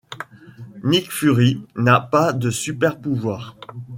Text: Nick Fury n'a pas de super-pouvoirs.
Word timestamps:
Nick 0.83 1.11
Fury 1.13 1.63
n'a 1.75 1.99
pas 2.01 2.33
de 2.33 2.49
super-pouvoirs. 2.49 3.55